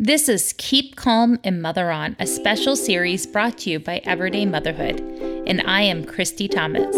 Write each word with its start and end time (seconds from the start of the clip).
This 0.00 0.28
is 0.28 0.54
Keep 0.58 0.94
Calm 0.94 1.40
and 1.42 1.60
Mother 1.60 1.90
On, 1.90 2.14
a 2.20 2.26
special 2.28 2.76
series 2.76 3.26
brought 3.26 3.58
to 3.58 3.70
you 3.70 3.80
by 3.80 4.00
Everyday 4.04 4.46
Motherhood. 4.46 5.00
And 5.44 5.60
I 5.62 5.82
am 5.82 6.04
Christy 6.04 6.46
Thomas. 6.46 6.94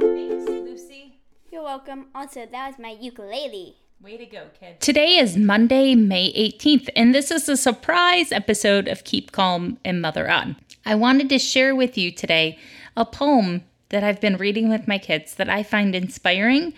Thanks, 0.00 0.48
Lucy. 0.48 1.20
You're 1.52 1.64
welcome. 1.64 2.06
Also, 2.14 2.46
that 2.50 2.66
was 2.66 2.78
my 2.78 2.96
ukulele. 2.98 3.76
Way 4.00 4.16
to 4.16 4.26
go, 4.26 4.44
kid. 4.60 4.80
Today 4.80 5.16
is 5.16 5.36
Monday, 5.36 5.96
May 5.96 6.32
18th, 6.32 6.88
and 6.94 7.12
this 7.12 7.32
is 7.32 7.48
a 7.48 7.56
surprise 7.56 8.30
episode 8.30 8.86
of 8.86 9.02
Keep 9.02 9.32
Calm 9.32 9.76
and 9.84 10.00
Mother 10.00 10.30
On. 10.30 10.54
I 10.86 10.94
wanted 10.94 11.28
to 11.30 11.38
share 11.40 11.74
with 11.74 11.98
you 11.98 12.12
today 12.12 12.58
a 12.96 13.04
poem 13.04 13.64
that 13.88 14.04
I've 14.04 14.20
been 14.20 14.36
reading 14.36 14.68
with 14.68 14.86
my 14.86 14.98
kids 14.98 15.34
that 15.34 15.48
I 15.48 15.64
find 15.64 15.96
inspiring, 15.96 16.74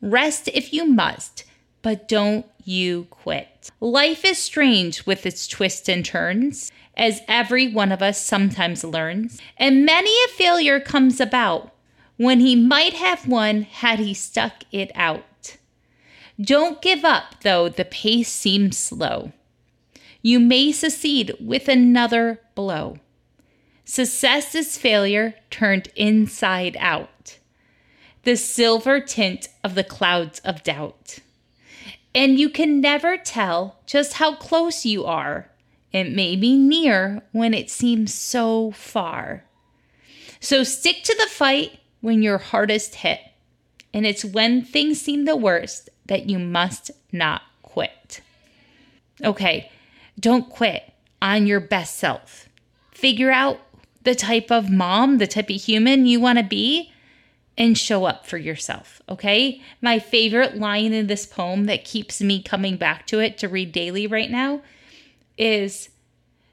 rest 0.00 0.48
if 0.48 0.72
you 0.72 0.84
must, 0.84 1.44
but 1.82 2.08
don't 2.08 2.46
you 2.64 3.06
quit. 3.10 3.70
Life 3.80 4.24
is 4.24 4.38
strange 4.38 5.06
with 5.06 5.24
its 5.24 5.46
twists 5.46 5.88
and 5.88 6.04
turns, 6.04 6.72
as 6.96 7.22
every 7.28 7.72
one 7.72 7.92
of 7.92 8.02
us 8.02 8.22
sometimes 8.22 8.82
learns, 8.82 9.40
and 9.56 9.86
many 9.86 10.10
a 10.24 10.28
failure 10.28 10.80
comes 10.80 11.20
about 11.20 11.72
when 12.18 12.40
he 12.40 12.54
might 12.54 12.94
have 12.94 13.26
won 13.26 13.62
had 13.62 13.98
he 13.98 14.12
stuck 14.12 14.64
it 14.70 14.90
out. 14.94 15.56
Don't 16.38 16.82
give 16.82 17.04
up, 17.04 17.42
though 17.42 17.68
the 17.68 17.84
pace 17.84 18.30
seems 18.30 18.76
slow. 18.76 19.32
You 20.20 20.38
may 20.38 20.72
succeed 20.72 21.34
with 21.40 21.68
another 21.68 22.40
blow. 22.54 22.98
Success 23.84 24.54
is 24.54 24.76
failure 24.76 25.34
turned 25.50 25.88
inside 25.96 26.76
out, 26.78 27.38
the 28.24 28.36
silver 28.36 29.00
tint 29.00 29.48
of 29.64 29.74
the 29.74 29.84
clouds 29.84 30.40
of 30.40 30.62
doubt. 30.62 31.20
And 32.14 32.38
you 32.38 32.50
can 32.50 32.80
never 32.80 33.16
tell 33.16 33.78
just 33.86 34.14
how 34.14 34.34
close 34.34 34.84
you 34.84 35.04
are. 35.06 35.50
It 35.92 36.12
may 36.12 36.36
be 36.36 36.56
near 36.56 37.22
when 37.32 37.54
it 37.54 37.70
seems 37.70 38.12
so 38.12 38.72
far. 38.72 39.44
So 40.40 40.64
stick 40.64 41.02
to 41.04 41.14
the 41.14 41.30
fight 41.30 41.78
when 42.00 42.22
you're 42.22 42.38
hardest 42.38 42.96
hit. 42.96 43.20
And 43.92 44.06
it's 44.06 44.24
when 44.24 44.62
things 44.62 45.00
seem 45.00 45.24
the 45.24 45.36
worst 45.36 45.88
that 46.06 46.28
you 46.28 46.38
must 46.38 46.90
not 47.12 47.42
quit. 47.62 48.20
Okay, 49.24 49.70
don't 50.18 50.48
quit 50.48 50.92
on 51.20 51.46
your 51.46 51.60
best 51.60 51.96
self. 51.96 52.48
Figure 52.92 53.30
out 53.30 53.60
the 54.02 54.14
type 54.14 54.50
of 54.50 54.70
mom, 54.70 55.18
the 55.18 55.26
type 55.26 55.50
of 55.50 55.56
human 55.56 56.06
you 56.06 56.20
want 56.20 56.38
to 56.38 56.44
be, 56.44 56.92
and 57.56 57.76
show 57.76 58.04
up 58.04 58.26
for 58.26 58.38
yourself. 58.38 59.02
Okay. 59.08 59.60
My 59.82 59.98
favorite 59.98 60.56
line 60.56 60.92
in 60.92 61.08
this 61.08 61.26
poem 61.26 61.66
that 61.66 61.84
keeps 61.84 62.20
me 62.20 62.42
coming 62.42 62.76
back 62.76 63.06
to 63.08 63.18
it 63.18 63.36
to 63.38 63.48
read 63.48 63.72
daily 63.72 64.06
right 64.06 64.30
now 64.30 64.62
is 65.36 65.88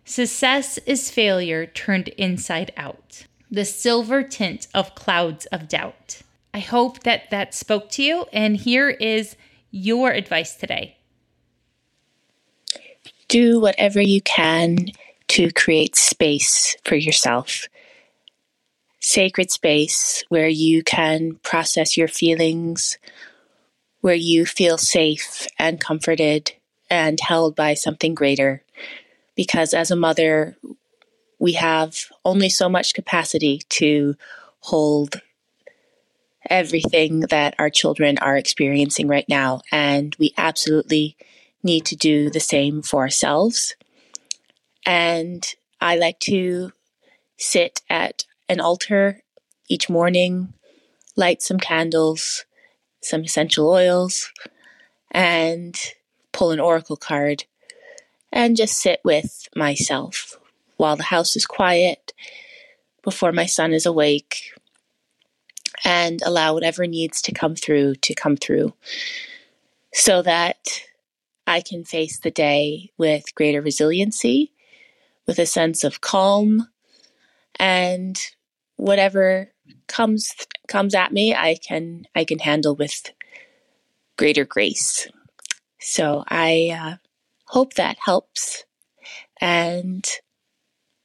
Success 0.07 0.77
is 0.85 1.09
failure 1.09 1.65
turned 1.65 2.09
inside 2.09 2.71
out, 2.77 3.25
the 3.51 3.65
silver 3.65 4.23
tint 4.23 4.67
of 4.73 4.95
clouds 4.95 5.45
of 5.47 5.67
doubt. 5.67 6.21
I 6.53 6.59
hope 6.59 7.03
that 7.03 7.29
that 7.31 7.53
spoke 7.53 7.89
to 7.91 8.03
you. 8.03 8.25
And 8.33 8.57
here 8.57 8.89
is 8.89 9.35
your 9.71 10.11
advice 10.11 10.55
today. 10.55 10.97
do 13.27 13.59
whatever 13.59 14.01
you 14.01 14.21
can 14.21 14.87
to 15.29 15.51
create 15.51 15.95
space 15.95 16.75
for 16.83 16.95
yourself. 16.95 17.67
Sacred 18.99 19.51
space 19.51 20.23
where 20.29 20.47
you 20.47 20.83
can 20.83 21.35
process 21.43 21.97
your 21.97 22.07
feelings, 22.07 22.97
where 24.01 24.15
you 24.15 24.45
feel 24.45 24.77
safe 24.77 25.47
and 25.59 25.79
comforted 25.79 26.53
and 26.89 27.19
held 27.19 27.55
by 27.55 27.73
something 27.73 28.13
greater. 28.15 28.63
Because 29.35 29.73
as 29.73 29.91
a 29.91 29.95
mother, 29.95 30.55
we 31.45 31.53
have 31.53 32.07
only 32.25 32.49
so 32.49 32.67
much 32.67 32.95
capacity 32.95 33.61
to 33.69 34.15
hold 34.61 35.21
everything 36.49 37.19
that 37.29 37.53
our 37.59 37.69
children 37.69 38.17
are 38.17 38.35
experiencing 38.35 39.07
right 39.07 39.29
now. 39.29 39.61
And 39.71 40.15
we 40.17 40.33
absolutely 40.39 41.15
need 41.61 41.85
to 41.85 41.95
do 41.95 42.31
the 42.31 42.39
same 42.39 42.81
for 42.81 43.01
ourselves. 43.01 43.75
And 44.87 45.45
I 45.79 45.97
like 45.97 46.19
to 46.21 46.71
sit 47.37 47.83
at 47.91 48.25
an 48.49 48.59
altar 48.59 49.21
each 49.69 49.87
morning, 49.87 50.51
light 51.15 51.43
some 51.43 51.59
candles, 51.59 52.43
some 53.01 53.21
essential 53.21 53.69
oils, 53.69 54.31
and 55.11 55.79
pull 56.31 56.49
an 56.49 56.59
oracle 56.59 56.97
card 56.97 57.43
and 58.31 58.57
just 58.57 58.79
sit 58.79 58.99
with 59.03 59.47
myself 59.55 60.34
while 60.77 60.95
the 60.95 61.03
house 61.03 61.35
is 61.35 61.45
quiet, 61.45 62.13
before 63.03 63.31
my 63.31 63.45
son 63.45 63.73
is 63.73 63.85
awake, 63.85 64.51
and 65.83 66.21
allow 66.23 66.53
whatever 66.53 66.87
needs 66.87 67.21
to 67.21 67.31
come 67.31 67.55
through 67.55 67.95
to 67.95 68.13
come 68.13 68.35
through 68.35 68.73
so 69.93 70.21
that 70.21 70.57
I 71.47 71.61
can 71.61 71.85
face 71.85 72.19
the 72.19 72.31
day 72.31 72.91
with 72.97 73.33
greater 73.35 73.61
resiliency, 73.61 74.51
with 75.25 75.39
a 75.39 75.45
sense 75.45 75.83
of 75.83 76.01
calm, 76.01 76.67
and 77.57 78.19
whatever 78.75 79.53
comes 79.87 80.33
comes 80.67 80.95
at 80.95 81.13
me, 81.13 81.33
I 81.33 81.55
can 81.55 82.05
I 82.15 82.25
can 82.25 82.39
handle 82.39 82.75
with 82.75 83.11
greater 84.17 84.43
grace. 84.43 85.07
So 85.79 86.23
I 86.27 86.77
uh, 86.77 86.95
hope 87.45 87.75
that 87.75 87.97
helps, 88.03 88.65
and 89.39 90.05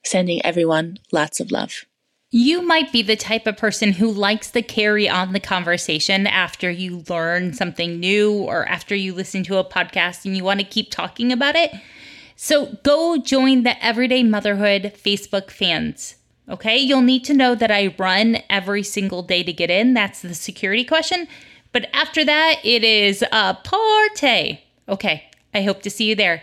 sending 0.05 0.45
everyone 0.45 0.99
lots 1.13 1.41
of 1.41 1.51
love. 1.51 1.85
You 2.33 2.63
might 2.63 2.93
be 2.93 3.03
the 3.03 3.17
type 3.17 3.49
of 3.49 3.57
person 3.57 3.93
who 3.93 4.09
likes 4.09 4.53
to 4.53 4.63
carry 4.63 5.09
on 5.09 5.33
the 5.33 5.41
conversation 5.41 6.29
after 6.29 6.71
you 6.71 7.03
learn 7.09 7.55
something 7.55 7.99
new 7.99 8.33
or 8.33 8.69
after 8.69 8.95
you 8.95 9.13
listen 9.13 9.43
to 9.45 9.59
a 9.59 9.65
podcast 9.65 10.25
and 10.25 10.37
you 10.37 10.45
want 10.45 10.61
to 10.61 10.67
keep 10.67 10.93
talking 10.93 11.33
about 11.33 11.57
it. 11.57 11.73
So 12.37 12.79
go 12.85 13.17
join 13.19 13.65
the 13.65 13.85
Everyday 13.85 14.23
Motherhood 14.23 14.93
Facebook 14.97 15.51
fans. 15.51 16.15
Okay, 16.49 16.79
you'll 16.79 17.03
need 17.03 17.25
to 17.25 17.35
know 17.35 17.55
that 17.55 17.71
I 17.71 17.95
run 17.99 18.39
every 18.49 18.85
single 18.85 19.23
day 19.23 19.43
to 19.43 19.53
get 19.53 19.71
in. 19.71 19.95
That's 19.95 20.23
the 20.23 20.35
security 20.35 20.85
question. 20.85 21.27
But 21.73 21.89
after 21.93 22.25
that, 22.25 22.61
it 22.65 22.85
is 22.85 23.23
a 23.31 23.55
party. 23.55 24.63
Okay, 24.89 25.31
I 25.53 25.63
hope 25.63 25.83
to 25.83 25.91
see 25.91 26.05
you 26.05 26.15
there. 26.15 26.43